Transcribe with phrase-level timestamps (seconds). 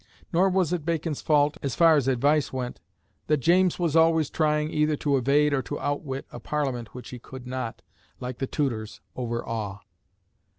[0.33, 2.79] Nor was it Bacon's fault, as far as advice went,
[3.27, 7.19] that James was always trying either to evade or to outwit a Parliament which he
[7.19, 7.83] could not,
[8.19, 9.77] like the Tudors, overawe.